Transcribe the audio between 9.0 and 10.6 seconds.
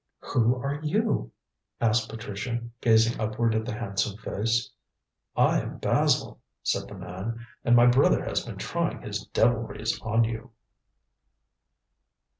his devilries on you."